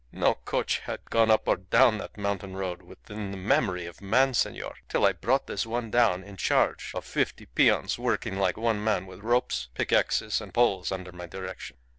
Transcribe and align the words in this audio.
No 0.11 0.33
coach 0.33 0.79
had 0.79 1.11
gone 1.11 1.29
up 1.29 1.47
or 1.47 1.57
down 1.57 1.99
that 1.99 2.17
mountain 2.17 2.55
road 2.55 2.81
within 2.81 3.29
the 3.29 3.37
memory 3.37 3.85
of 3.85 4.01
man, 4.01 4.33
senor, 4.33 4.73
till 4.89 5.05
I 5.05 5.11
brought 5.13 5.45
this 5.45 5.63
one 5.63 5.91
down 5.91 6.23
in 6.23 6.37
charge 6.37 6.91
of 6.95 7.05
fifty 7.05 7.45
peons 7.45 7.99
working 7.99 8.39
like 8.39 8.57
one 8.57 8.83
man 8.83 9.05
with 9.05 9.19
ropes, 9.19 9.69
pickaxes, 9.75 10.41
and 10.41 10.55
poles 10.55 10.91
under 10.91 11.11
my 11.11 11.27
direction. 11.27 11.77